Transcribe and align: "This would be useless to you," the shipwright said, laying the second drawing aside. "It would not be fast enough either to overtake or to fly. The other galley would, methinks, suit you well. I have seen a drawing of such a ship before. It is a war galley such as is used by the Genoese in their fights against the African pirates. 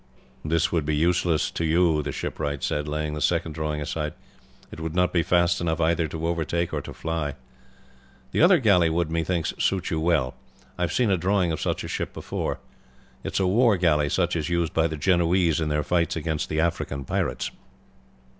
"This 0.43 0.71
would 0.71 0.83
be 0.83 0.95
useless 0.95 1.51
to 1.51 1.63
you," 1.63 2.01
the 2.01 2.11
shipwright 2.11 2.63
said, 2.63 2.87
laying 2.87 3.13
the 3.13 3.21
second 3.21 3.51
drawing 3.51 3.81
aside. 3.81 4.13
"It 4.71 4.79
would 4.79 4.95
not 4.95 5.13
be 5.13 5.21
fast 5.21 5.61
enough 5.61 5.79
either 5.79 6.07
to 6.07 6.25
overtake 6.25 6.73
or 6.73 6.81
to 6.81 6.91
fly. 6.91 7.35
The 8.31 8.41
other 8.41 8.57
galley 8.57 8.89
would, 8.89 9.11
methinks, 9.11 9.53
suit 9.59 9.91
you 9.91 9.99
well. 9.99 10.33
I 10.75 10.81
have 10.81 10.91
seen 10.91 11.11
a 11.11 11.17
drawing 11.17 11.51
of 11.51 11.61
such 11.61 11.83
a 11.83 11.87
ship 11.87 12.13
before. 12.13 12.59
It 13.23 13.33
is 13.35 13.39
a 13.39 13.45
war 13.45 13.77
galley 13.77 14.09
such 14.09 14.35
as 14.35 14.45
is 14.45 14.49
used 14.49 14.73
by 14.73 14.87
the 14.87 14.97
Genoese 14.97 15.59
in 15.61 15.69
their 15.69 15.83
fights 15.83 16.15
against 16.15 16.49
the 16.49 16.59
African 16.59 17.05
pirates. 17.05 17.51